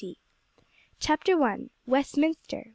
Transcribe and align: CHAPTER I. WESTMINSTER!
CHAPTER 0.99 1.39
I. 1.43 1.69
WESTMINSTER! 1.85 2.65